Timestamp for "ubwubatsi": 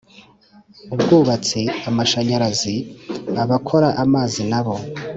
0.93-1.61